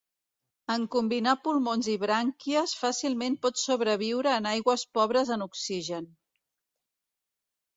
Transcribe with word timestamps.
En 0.75 0.85
combinar 0.95 1.33
pulmons 1.47 1.89
i 1.93 1.97
brànquies 2.03 2.73
fàcilment 2.79 3.37
pot 3.45 3.61
sobreviure 3.65 4.33
en 4.39 4.49
aigües 4.53 4.87
pobres 4.99 5.33
en 5.37 5.47
oxigen. 5.49 6.09